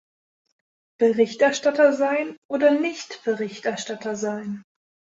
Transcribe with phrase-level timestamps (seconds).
[0.97, 4.63] Berichterstatter sein oder nicht Berichterstatter sein?